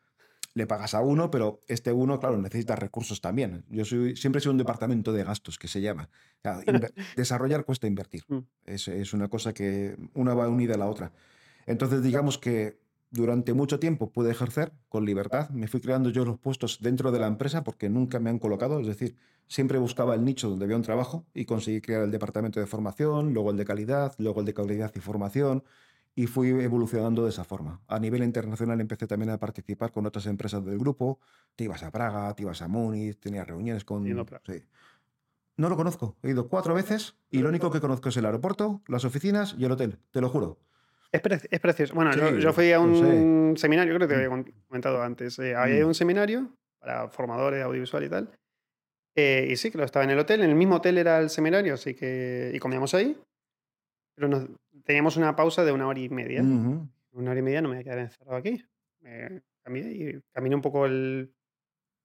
[0.54, 3.66] Le pagas a uno, pero este uno, claro, necesita recursos también.
[3.70, 6.10] Yo soy, siempre sido un departamento de gastos, que se llama.
[6.42, 6.62] Claro,
[7.16, 8.24] desarrollar cuesta invertir.
[8.28, 8.40] Mm.
[8.66, 11.14] Es, es una cosa que una va unida a la otra.
[11.66, 12.80] Entonces, digamos que
[13.12, 15.50] durante mucho tiempo pude ejercer con libertad.
[15.50, 18.80] Me fui creando yo los puestos dentro de la empresa porque nunca me han colocado.
[18.80, 22.60] Es decir, siempre buscaba el nicho donde había un trabajo y conseguí crear el departamento
[22.60, 25.64] de formación, luego el de calidad, luego el de calidad y formación
[26.13, 27.82] y fui evolucionando de esa forma.
[27.88, 31.19] A nivel internacional empecé también a participar con otras empresas del grupo.
[31.56, 34.04] Te ibas a Praga, te ibas a Múnich, tenías reuniones con...
[34.26, 34.41] Praga.
[34.45, 34.63] Sí.
[35.58, 36.17] No lo conozco.
[36.24, 39.65] He ido cuatro veces y lo único que conozco es el aeropuerto, las oficinas y
[39.65, 40.00] el hotel.
[40.12, 40.60] Te lo juro.
[41.12, 41.93] Es, pre- es precioso.
[41.93, 45.38] Bueno, yo, Sí, yo fui a un seminario, creo que te había con- comentado antes.
[45.39, 45.88] eh, había Mm.
[45.88, 48.30] un seminario para formadores audiovisual y tal.
[49.15, 50.41] eh, y sí, que lo estaba en el hotel.
[50.41, 52.52] En el mismo hotel era el seminario, así que.
[52.56, 53.17] Y comíamos ahí.
[54.21, 54.49] Pero nos-
[54.84, 56.43] teníamos una pausa de una hora y media.
[56.43, 56.88] Ujú.
[57.13, 58.63] Una hora y media no me voy a quedar encerrado aquí.
[58.99, 61.34] Me cambié y caminé un poco el,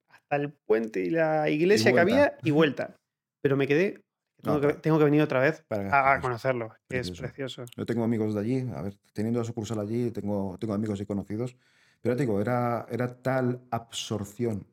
[0.08, 2.14] hasta el puente y la iglesia que vuelta.
[2.14, 2.96] había y vuelta.
[3.42, 4.00] Pero me quedé.
[4.42, 6.72] Tengo, No, que, tengo que venir otra vez Para a, conocerlo.
[6.88, 7.64] que Es precioso.
[7.76, 11.04] Yo tengo amigos de allí, a ver, teniendo la sucursal allí, tengo, tengo amigos y
[11.06, 11.54] conocidos.
[12.00, 14.66] Pero te digo, era, era tal absorción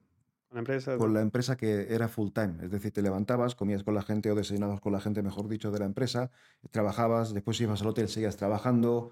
[0.54, 0.98] la empresa.
[0.98, 2.56] con la empresa que era full time.
[2.62, 5.72] Es decir, te levantabas, comías con la gente o desayunabas con la gente, mejor dicho,
[5.72, 6.32] de la empresa,
[6.72, 9.12] trabajabas, después ibas al hotel, seguías trabajando.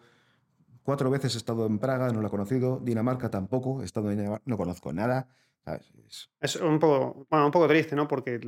[0.84, 2.80] Cuatro veces he estado en Praga, no la he conocido.
[2.80, 5.28] Dinamarca tampoco, he estado en Dinamarca, no conozco nada.
[5.64, 5.92] ¿sabes?
[6.08, 8.08] Es, Es un poco, bueno, un poco triste, ¿no?
[8.08, 8.40] Porque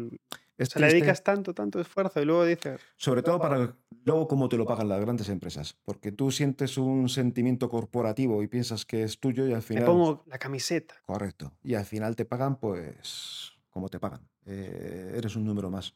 [0.58, 4.28] es se le triste, dedicas tanto, tanto esfuerzo y luego dices, sobre todo para luego
[4.28, 5.76] cómo te lo pagan las grandes empresas.
[5.86, 9.86] Porque tú sientes un sentimiento corporativo y piensas que es tuyo y al me final...
[9.86, 10.96] pongo la camiseta.
[11.06, 11.54] Correcto.
[11.64, 14.28] Y al final te pagan, pues, como te pagan.
[14.46, 15.96] Eh, eres un número más.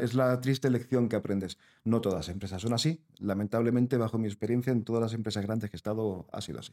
[0.00, 1.58] Es la triste lección que aprendes.
[1.84, 3.04] No todas las empresas son así.
[3.18, 6.72] Lamentablemente, bajo mi experiencia, en todas las empresas grandes que he estado, ha sido así.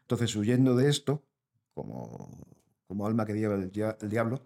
[0.00, 1.22] Entonces, huyendo de esto,
[1.74, 2.28] como,
[2.88, 4.42] como alma que lleva el, dia- el diablo,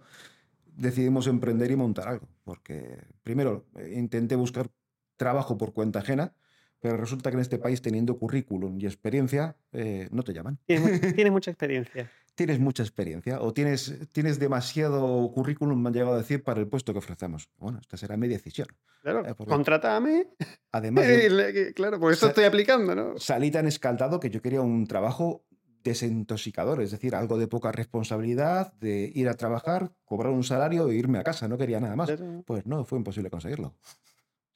[0.78, 2.28] decidimos emprender y montar algo.
[2.44, 4.68] Porque, primero, eh, intenté buscar
[5.16, 6.34] trabajo por cuenta ajena,
[6.80, 10.82] pero resulta que en este país, teniendo currículum y experiencia, eh, no te llaman Tienes,
[10.84, 12.10] mu- tienes mucha experiencia.
[12.36, 16.68] tienes mucha experiencia o tienes, tienes demasiado currículum, me han llegado a decir, para el
[16.68, 17.50] puesto que ofrecemos.
[17.58, 18.68] Bueno, esta será mi decisión.
[19.02, 20.28] Claro, Eh, contrátame.
[20.70, 21.04] Además,
[21.74, 23.18] claro, por eso estoy aplicando, ¿no?
[23.18, 25.44] salí tan escaldado que yo quería un trabajo
[25.82, 30.96] desintoxicador, es decir, algo de poca responsabilidad, de ir a trabajar, cobrar un salario e
[30.96, 32.10] irme a casa, no quería nada más.
[32.46, 33.74] Pues no, fue imposible conseguirlo.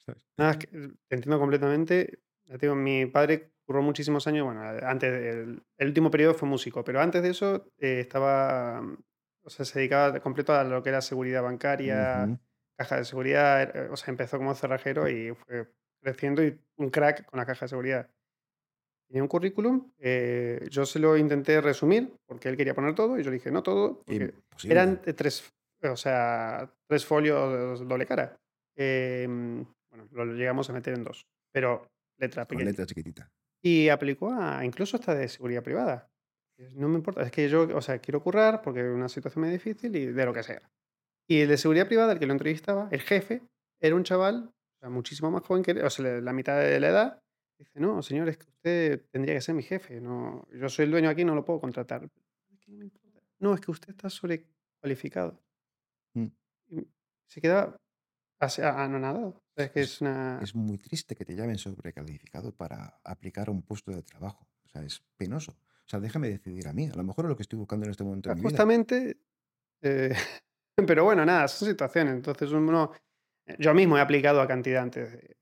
[0.37, 2.21] Nada, es que te entiendo completamente.
[2.47, 6.49] Ya te digo, mi padre curró muchísimos años, bueno, antes del el último periodo fue
[6.49, 8.83] músico, pero antes de eso eh, estaba,
[9.43, 12.39] o sea, se dedicaba de completo a lo que era seguridad bancaria,
[12.77, 17.25] caja de seguridad, eh, o sea, empezó como cerrajero y fue creciendo y un crack
[17.27, 18.11] con la caja de seguridad.
[19.13, 23.23] Tenía un currículum, eh, yo se lo intenté resumir porque él quería poner todo y
[23.23, 24.03] yo le dije, no todo,
[24.65, 28.41] eran tres, o sea, tres folios doble cara.
[28.75, 31.87] Eh, bueno, lo llegamos a meter en dos, pero
[32.19, 32.71] letra pequeña.
[32.71, 33.31] letra chiquitita.
[33.63, 36.09] Y aplicó a incluso hasta de seguridad privada.
[36.75, 39.53] No me importa, es que yo, o sea, quiero currar porque es una situación muy
[39.53, 40.63] difícil y de lo que sea.
[41.29, 43.43] Y el de seguridad privada, el que lo entrevistaba, el jefe,
[43.79, 46.81] era un chaval, o sea, muchísimo más joven que él, o sea, la mitad de
[46.81, 47.23] la edad.
[47.63, 50.01] Dice, no, señor, es que usted tendría que ser mi jefe.
[50.01, 52.05] No, yo soy el dueño aquí, no lo puedo contratar.
[52.51, 53.21] "Es que no me importa".
[53.39, 55.41] No, es que usted está sobrecualificado.
[56.15, 56.27] Mm.
[57.29, 57.77] Se quedaba
[58.41, 59.33] Ah, no, nada.
[59.57, 60.41] Es que es una.
[60.43, 64.49] Es muy triste que te llamen sobrecalificado para aplicar a un puesto de trabajo.
[64.65, 65.53] O sea, es penoso.
[65.53, 66.89] O sea, déjame decidir a mí.
[66.93, 68.49] A lo mejor es lo que estoy buscando en este momento mi vida.
[68.49, 69.17] Justamente.
[69.83, 70.11] eh,
[70.89, 72.15] pero bueno, nada, son situaciones.
[72.15, 72.93] Entonces uno.
[73.59, 75.37] Yo mismo he aplicado a cantidad antes de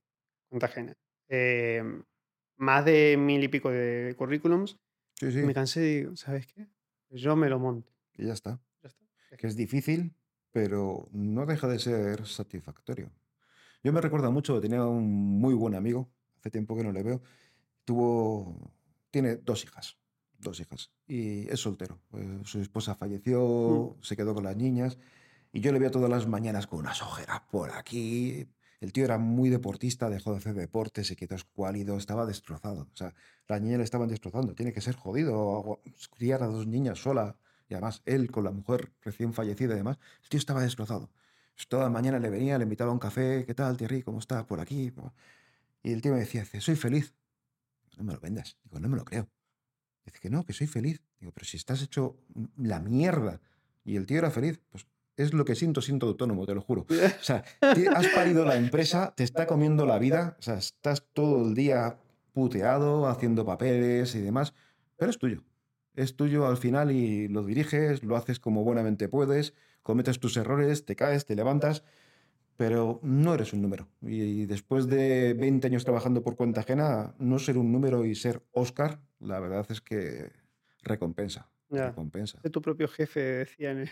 [0.50, 0.94] cuenta ajena.
[1.28, 1.82] Eh,
[2.60, 4.78] más de mil y pico de currículums.
[5.14, 5.38] Sí, sí.
[5.38, 6.68] me cansé y digo, ¿sabes qué?
[7.10, 7.92] Yo me lo monto.
[8.16, 8.60] Y ya está.
[8.82, 9.04] Ya está.
[9.30, 10.14] Es Que es difícil,
[10.52, 13.10] pero no deja de ser satisfactorio.
[13.82, 17.22] Yo me recuerdo mucho, tenía un muy buen amigo, hace tiempo que no le veo,
[17.84, 18.74] tuvo,
[19.10, 19.96] tiene dos hijas,
[20.38, 21.98] dos hijas, y es soltero.
[22.12, 24.98] Eh, su esposa falleció, se quedó con las niñas,
[25.50, 28.46] y yo le veía todas las mañanas con unas ojeras por aquí.
[28.80, 32.88] El tío era muy deportista, dejó de hacer deporte, se quedó escuálido, estaba destrozado.
[32.92, 33.14] O sea,
[33.46, 34.54] las niñas le estaban destrozando.
[34.54, 35.82] Tiene que ser jodido
[36.16, 37.36] criar a dos niñas sola.
[37.68, 41.10] Y además, él con la mujer recién fallecida, además, el tío estaba destrozado.
[41.54, 43.44] Pues Toda la mañana le venía, le invitaba a un café.
[43.44, 44.02] ¿Qué tal, Thierry?
[44.02, 44.44] ¿Cómo estás?
[44.44, 44.92] Por aquí.
[45.82, 47.14] Y el tío me decía, soy feliz.
[47.98, 48.56] No me lo vendas.
[48.64, 49.28] Digo, no me lo creo.
[50.06, 51.02] Dice que no, que soy feliz.
[51.20, 52.16] Digo, pero si estás hecho
[52.56, 53.42] la mierda.
[53.84, 54.58] Y el tío era feliz.
[54.70, 54.86] Pues
[55.22, 56.86] es lo que siento, siento autónomo, te lo juro.
[57.20, 61.46] O sea, has parido la empresa, te está comiendo la vida, o sea, estás todo
[61.46, 61.98] el día
[62.32, 64.54] puteado, haciendo papeles y demás,
[64.96, 65.42] pero es tuyo.
[65.96, 70.84] Es tuyo al final y lo diriges, lo haces como buenamente puedes, cometes tus errores,
[70.84, 71.82] te caes, te levantas,
[72.56, 73.88] pero no eres un número.
[74.00, 78.42] Y después de 20 años trabajando por cuenta ajena, no ser un número y ser
[78.52, 80.30] Oscar, la verdad es que
[80.82, 81.50] recompensa.
[81.70, 81.88] Ya.
[81.88, 82.40] Recompensa.
[82.42, 83.88] De tu propio jefe, decían.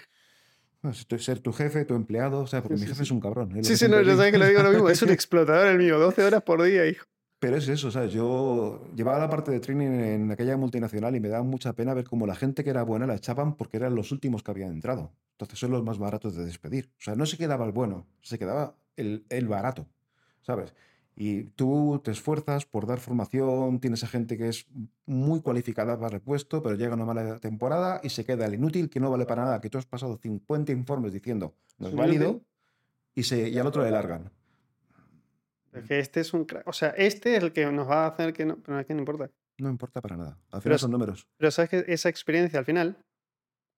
[1.19, 3.03] Ser tu jefe, tu empleado, o sea, porque Sí, mi jefe sí.
[3.05, 3.53] es un cabrón.
[3.64, 4.88] Sí, sí, no, yo sabes que lo digo lo mismo.
[4.88, 7.05] Es un explotador el mío, 12 horas por día, hijo.
[7.41, 8.12] Pero es eso, ¿sabes?
[8.12, 12.05] Yo llevaba la parte de training en aquella multinacional y me daba mucha pena ver
[12.05, 15.12] cómo la gente que era buena la echaban porque eran los últimos que habían entrado.
[15.33, 16.91] Entonces son los más baratos de despedir.
[16.99, 19.87] O sea, no se quedaba el bueno, se quedaba el, el barato,
[20.43, 20.75] ¿sabes?
[21.20, 24.68] Y tú te esfuerzas por dar formación, tienes a gente que es
[25.04, 28.88] muy cualificada para el puesto, pero llega una mala temporada y se queda el inútil
[28.88, 32.40] que no vale para nada, que tú has pasado 50 informes diciendo no es válido
[33.16, 34.31] y, se, y al otro le largan.
[35.72, 36.68] Es que este es un crack.
[36.68, 38.57] O sea, este es el que nos va a hacer que no.
[38.57, 39.28] Pero es que no importa.
[39.59, 40.31] No importa para nada.
[40.50, 41.26] Al Pero final es- son números.
[41.37, 42.96] Pero sabes que esa experiencia al final.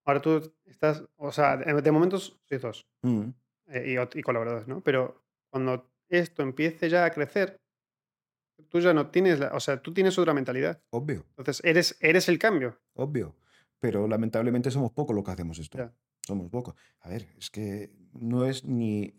[0.04, 1.02] Ahora tú estás.
[1.16, 2.86] O sea, de, momentos sois dos.
[3.02, 3.30] Mm.
[3.68, 4.82] eh, y, y colaboradores, ¿no?
[4.82, 7.56] Pero cuando esto empiece ya a crecer,
[8.68, 9.38] tú ya no tienes.
[9.38, 10.80] La, o sea, tú tienes otra mentalidad.
[10.90, 12.78] Obvio, Entonces, eres, eres el cambio.
[12.94, 13.36] obvio.
[13.78, 15.78] Pero lamentablemente somos pocos los que hacemos esto.
[15.78, 15.92] Ya.
[16.26, 16.74] Somos pocos.
[17.00, 19.14] A ver, es que no es ni.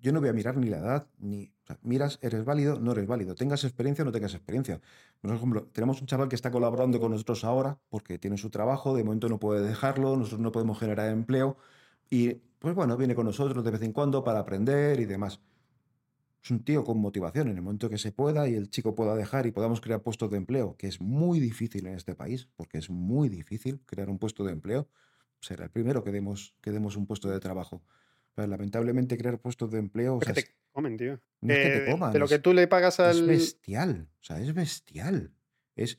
[0.00, 1.46] Yo no voy a mirar ni la edad, ni.
[1.64, 3.34] o sea, miras, eres válido, no eres válido.
[3.34, 4.80] Tengas experiencia o no tengas experiencia.
[5.20, 8.94] Por ejemplo, tenemos un chaval que está colaborando con nosotros ahora porque tiene su trabajo,
[8.94, 11.56] de momento no puede dejarlo, nosotros no podemos generar empleo.
[12.10, 15.40] Y pues bueno, viene con nosotros de vez en cuando para aprender y demás.
[16.48, 19.14] Es un tío con motivación en el momento que se pueda y el chico pueda
[19.14, 22.78] dejar y podamos crear puestos de empleo, que es muy difícil en este país, porque
[22.78, 24.88] es muy difícil crear un puesto de empleo.
[25.42, 27.82] Será el primero que demos, que demos un puesto de trabajo.
[28.34, 31.20] Pero lamentablemente crear puestos de empleo, o Es sea, que es- te comen, tío.
[31.42, 33.26] no es que Eh, te coman, de lo es- que tú le pagas es al.
[33.26, 35.34] bestial, o sea, es bestial.
[35.76, 35.98] Es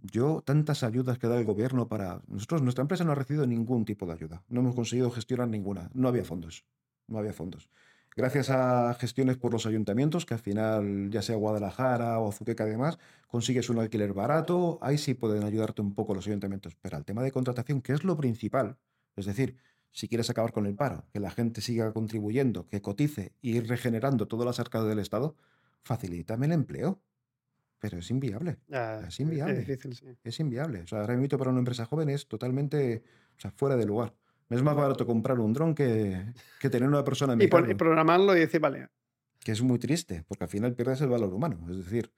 [0.00, 3.86] yo tantas ayudas que da el gobierno para nosotros nuestra empresa no ha recibido ningún
[3.86, 4.44] tipo de ayuda.
[4.50, 6.66] No hemos conseguido gestionar ninguna, no había fondos.
[7.06, 7.70] No había fondos.
[8.16, 12.98] Gracias a gestiones por los ayuntamientos, que al final, ya sea Guadalajara o Azuqueca además,
[13.28, 16.74] consigues un alquiler barato, ahí sí pueden ayudarte un poco los ayuntamientos.
[16.80, 18.76] Pero al tema de contratación, que es lo principal,
[19.14, 19.56] es decir,
[19.92, 23.68] si quieres acabar con el paro, que la gente siga contribuyendo, que cotice y ir
[23.68, 25.36] regenerando todas las arcas del Estado,
[25.82, 27.00] facilítame el empleo.
[27.80, 28.58] Pero es inviable.
[28.66, 29.60] Ya, es inviable.
[29.60, 30.06] difícil, sí.
[30.24, 30.82] Es inviable.
[30.82, 33.04] O sea, ahora mismo para una empresa joven es totalmente
[33.36, 34.14] o sea, fuera de lugar.
[34.50, 37.50] Es más barato comprar un dron que, que tener una persona en Y, mi y
[37.50, 38.88] cargo, programarlo y decir, vale,
[39.40, 41.66] que es muy triste, porque al final pierdes el valor humano.
[41.70, 42.12] Es decir,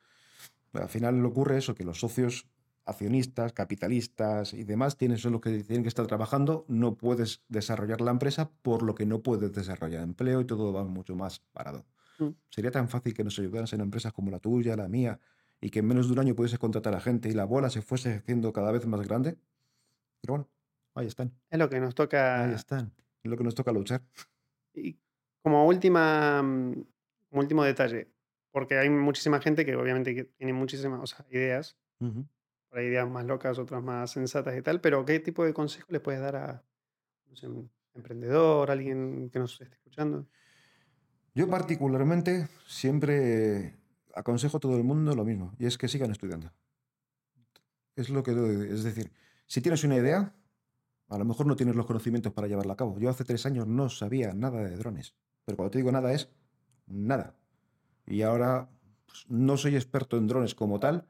[0.72, 2.46] al final ocurre eso, que los socios
[2.84, 8.00] accionistas, capitalistas y demás tienen, son los que tienen que estar trabajando, no puedes desarrollar
[8.00, 11.84] la empresa por lo que no puedes desarrollar empleo y todo va mucho más parado.
[12.18, 12.30] Mm.
[12.48, 15.20] Sería tan fácil que nos ayudaras en empresas como la tuya, la mía,
[15.60, 17.82] y que en menos de un año pudieses contratar a gente y la bola se
[17.82, 19.36] fuese haciendo cada vez más grande.
[20.20, 20.48] Pero bueno,
[20.94, 22.44] ahí están, es lo que nos toca.
[22.44, 22.92] ahí están.
[23.22, 24.03] Es lo que nos toca luchar.
[24.74, 24.98] Y
[25.42, 26.72] como última, mm,
[27.29, 28.09] como último detalle,
[28.50, 31.76] porque hay muchísima gente que obviamente tiene muchísimas o sea, ideas,
[32.72, 36.00] ahí ideas más locas, otras más sensatas y tal, pero ¿qué tipo de consejo le
[36.00, 36.64] puedes dar a
[37.29, 40.26] no sé, un emprendedor, alguien que nos esté escuchando?
[41.35, 43.76] Yo particularmente siempre
[44.14, 46.53] aconsejo a todo el mundo lo mismo, y es que sigan estudiando.
[47.96, 49.12] Es lo que doy- es decir,
[49.46, 50.35] si tienes una idea,
[51.11, 52.99] a lo mejor no tienes los conocimientos para llevarla a cabo.
[52.99, 56.29] Yo hace tres años no sabía nada de drones, pero cuando te digo nada es
[56.87, 57.35] nada.
[58.07, 58.68] Y ahora
[59.07, 61.07] pues, no soy experto en drones como tal,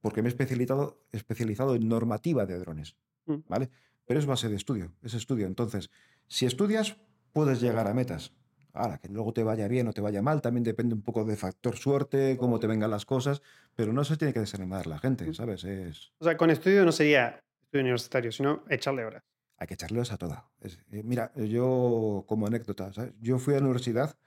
[0.00, 3.42] porque me he especializado, especializado en normativa de drones, Mm.
[3.48, 3.70] ¿vale?
[4.06, 5.46] Pero es base de estudio, es estudio.
[5.48, 5.90] Entonces,
[6.28, 6.96] si estudias,
[7.32, 8.32] puedes llegar a metas.
[8.72, 11.34] Ahora, que luego te vaya bien o te vaya mal, también depende un poco de
[11.36, 13.42] factor suerte, cómo te vengan las cosas,
[13.74, 15.34] pero no se tiene que desanimar la gente, Mm.
[15.34, 15.64] ¿sabes?
[15.64, 19.22] Es, O sea, con estudio no sería estudio universitario, sino echarle horas.
[19.58, 20.50] hay que echarles a toda.
[20.60, 23.12] Es- eh, mira, yo como anécdota, ¿sabes?
[23.20, 24.18] yo fui a la universidad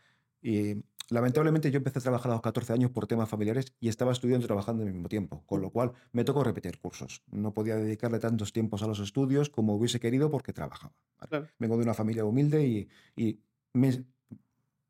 [0.41, 4.11] y lamentablemente yo empecé a trabajar a los 14 años por temas familiares y estaba
[4.11, 7.21] estudiando y trabajando al mismo tiempo, con lo cual me tocó repetir cursos.
[7.31, 10.93] No podía dedicarle tantos tiempos a los estudios como hubiese querido porque trabajaba.
[11.19, 11.29] ¿vale?
[11.29, 11.47] Claro.
[11.59, 13.39] Vengo de una familia humilde y, y
[13.73, 14.03] me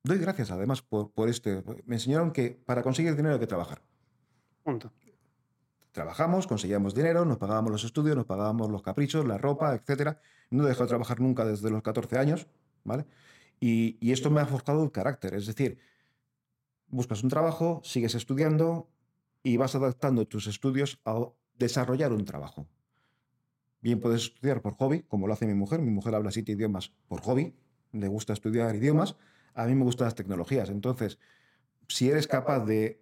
[0.03, 1.63] doy gracias además por, por este.
[1.85, 3.81] Me enseñaron que para conseguir dinero hay que trabajar.
[4.63, 4.91] Punto.
[5.91, 10.21] Trabajamos, conseguíamos dinero, nos pagábamos los estudios, nos pagábamos los caprichos, la ropa, etcétera.
[10.52, 12.47] No he dejado de trabajar nunca desde los 14 años,
[12.84, 13.06] ¿vale?
[13.60, 15.34] Y, y esto me ha forjado el carácter.
[15.34, 15.80] Es decir,
[16.88, 18.89] buscas un trabajo, sigues estudiando
[19.43, 22.67] y vas adaptando tus estudios a desarrollar un trabajo.
[23.82, 25.82] Bien puedes estudiar por hobby, como lo hace mi mujer.
[25.82, 27.56] Mi mujer habla siete idiomas por hobby,
[27.91, 29.15] le gusta estudiar idiomas.
[29.54, 30.69] A mí me gustan las tecnologías.
[30.69, 31.17] Entonces,
[31.88, 33.02] si eres capaz de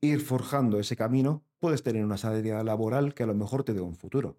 [0.00, 3.80] ir forjando ese camino, puedes tener una salida laboral que a lo mejor te dé
[3.80, 4.36] un futuro.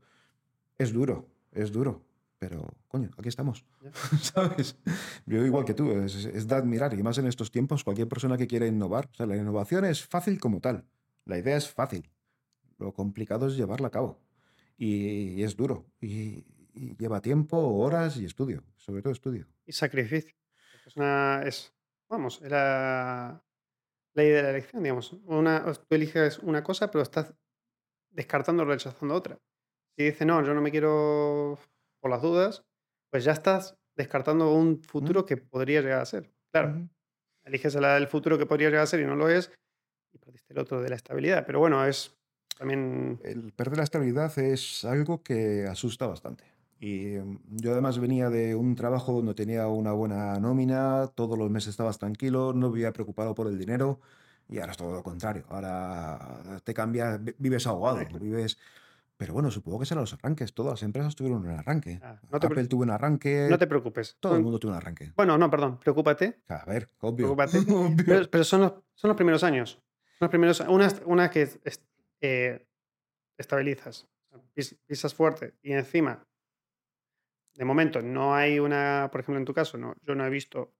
[0.77, 2.06] Es duro, es duro,
[2.39, 3.65] pero coño, aquí estamos.
[4.21, 4.77] ¿Sabes?
[5.25, 8.38] Yo igual que tú, es, es de admirar y más en estos tiempos cualquier persona
[8.38, 9.10] que quiera innovar.
[9.12, 10.86] O sea, la innovación es fácil como tal.
[11.25, 12.10] La idea es fácil.
[12.77, 14.19] Lo complicado es llevarla a cabo.
[14.77, 15.86] Y, y es duro.
[15.99, 18.63] Y, y lleva tiempo, horas y estudio.
[18.75, 19.47] Sobre todo estudio.
[19.65, 20.36] Y sacrificio.
[20.86, 21.41] Es una.
[21.43, 21.73] Es,
[22.08, 23.43] vamos, es la
[24.17, 25.13] ley de la elección, digamos.
[25.25, 27.34] Una, tú eliges una cosa, pero estás
[28.12, 29.38] descartando o rechazando otra.
[29.95, 31.58] Si dices, no, yo no me quiero
[32.01, 32.63] por las dudas,
[33.12, 36.32] pues ya estás descartando un futuro que podría llegar a ser.
[36.51, 36.89] Claro, Ujú.
[37.45, 39.51] eliges la del futuro que podría llegar a ser y no lo es,
[40.13, 41.45] y perdiste el otro de la estabilidad.
[41.45, 42.15] Pero bueno, es
[42.58, 43.19] también.
[43.23, 46.43] El perder la estabilidad es algo que asusta bastante.
[46.79, 51.49] Y em, yo además venía de un trabajo donde tenía una buena nómina, todos los
[51.49, 53.99] meses estabas tranquilo, no vivía preocupado por el dinero
[54.47, 55.43] y ahora es todo lo contrario.
[55.49, 58.57] Ahora te cambias, vi- vives ahogado, vives...
[59.17, 60.53] Pero bueno, supongo que serán los arranques.
[60.53, 61.99] Todas las empresas tuvieron un arranque.
[62.03, 64.15] Ah, no te Apple tuvo un arranque, No te preocupes.
[64.19, 65.11] todo el mundo tuvo un arranque.
[65.15, 66.43] Bueno, no, perdón, preocúpate.
[66.49, 67.35] A ver, obvio.
[67.35, 67.57] Preocúpate.
[67.73, 68.03] Obvio.
[68.05, 69.81] Pero, pero son, los, son los primeros años.
[70.19, 71.49] Son los primeros, una, una que
[72.21, 72.67] eh,
[73.39, 74.07] estabilizas,
[74.53, 76.23] pis- pisas fuerte y encima,
[77.57, 80.73] de momento, no hay una, por ejemplo, en tu caso, no, yo no he visto,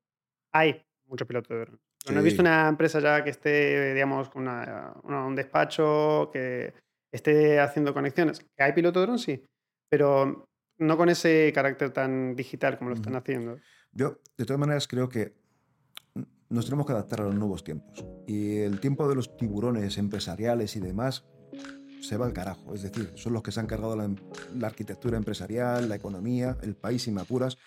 [0.54, 1.82] hay muchos pilotos de drones.
[2.06, 6.30] Yo no he visto una empresa ya que esté, digamos, con una- una- un despacho,
[6.32, 6.74] que
[7.12, 8.40] esté haciendo conexiones.
[8.56, 9.44] Que hay pilotos de drones, sí,
[9.90, 10.46] pero
[10.80, 13.58] no con ese carácter tan digital como lo están haciendo.
[13.92, 15.34] Yo, de todas maneras, creo que
[16.50, 18.06] nos tenemos que adaptar a los nuevos tiempos.
[18.28, 21.26] Y el tiempo de los tiburones empresariales y demás
[22.02, 22.74] se va al carajo.
[22.74, 24.10] Es decir, son los que se han cargado la,
[24.58, 27.58] la arquitectura empresarial, la economía, el país, si me apuras.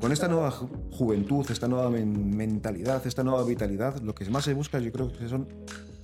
[0.00, 4.44] Con esta nueva ju- juventud, esta nueva men- mentalidad, esta nueva vitalidad, lo que más
[4.44, 5.46] se busca yo creo que son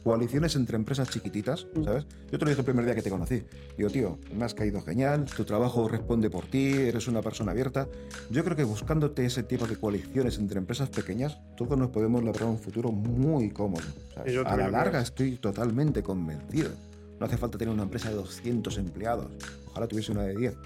[0.05, 2.07] coaliciones entre empresas chiquititas, ¿sabes?
[2.31, 3.43] Yo te lo dije el primer día que te conocí.
[3.77, 7.89] Digo, tío, me has caído genial, tu trabajo responde por ti, eres una persona abierta.
[8.31, 12.45] Yo creo que buscándote ese tipo de coaliciones entre empresas pequeñas, todos nos podemos labrar
[12.49, 13.83] un futuro muy cómodo.
[14.27, 16.71] Y A la larga estoy totalmente convencido.
[17.19, 19.27] No hace falta tener una empresa de 200 empleados.
[19.67, 20.57] Ojalá tuviese una de 10.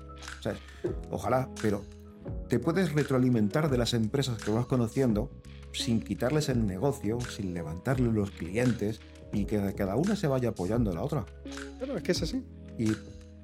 [0.40, 0.58] ¿sabes?
[1.10, 1.82] Ojalá, pero
[2.48, 5.30] te puedes retroalimentar de las empresas que vas conociendo
[5.72, 9.00] sin quitarles el negocio, sin levantarle los clientes
[9.32, 11.24] y que cada una se vaya apoyando a la otra.
[11.78, 12.44] Claro, es que es así.
[12.78, 12.92] Y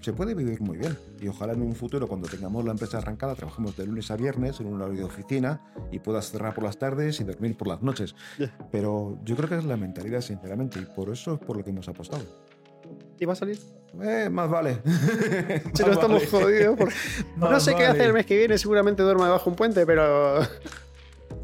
[0.00, 0.96] se puede vivir muy bien.
[1.20, 4.60] Y ojalá en un futuro, cuando tengamos la empresa arrancada, trabajemos de lunes a viernes
[4.60, 7.82] en un horario de oficina y puedas cerrar por las tardes y dormir por las
[7.82, 8.14] noches.
[8.38, 8.56] Ya.
[8.70, 11.70] Pero yo creo que es la mentalidad, sinceramente, y por eso es por lo que
[11.70, 12.24] hemos apostado.
[13.18, 13.58] ¿Y va a salir?
[14.02, 14.78] Eh, más vale.
[15.74, 16.26] Si no estamos vale.
[16.26, 16.76] jodidos.
[16.78, 16.94] porque-
[17.36, 20.40] No sé qué hacer el mes que viene, seguramente duerma debajo de un puente, pero.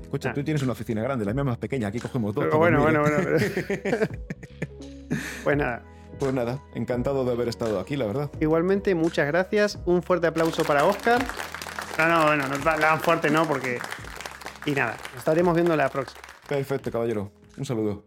[0.03, 0.35] Escucha, Ah.
[0.35, 2.45] tú tienes una oficina grande, la mía es más pequeña, aquí cogemos dos.
[2.45, 3.17] pero bueno, bueno, bueno.
[3.25, 4.09] pero-
[5.45, 5.83] Pues nada.
[6.19, 8.31] Pues nada, encantado de haber estado aquí, la verdad.
[8.41, 9.79] Igualmente, muchas gracias.
[9.85, 11.21] Un fuerte aplauso para Oscar.
[11.99, 13.79] No, no, bueno, no tan fuerte, no, porque.
[14.65, 16.21] Y nada, nos estaremos viendo la próxima.
[16.49, 17.33] Perfecto, caballero.
[17.57, 18.05] Un saludo.